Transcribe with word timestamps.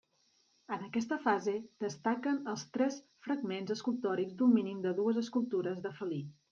En 0.77 0.85
aquesta 0.85 1.17
fase 1.25 1.53
destaquen 1.85 2.41
els 2.55 2.65
tres 2.79 2.99
fragments 3.29 3.77
escultòrics 3.79 4.37
d'un 4.41 4.59
mínim 4.61 4.85
de 4.89 4.99
dues 5.03 5.25
escultures 5.27 5.89
de 5.89 5.99
felí. 6.03 6.25